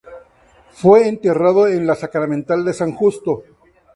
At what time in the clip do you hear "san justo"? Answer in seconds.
2.73-3.43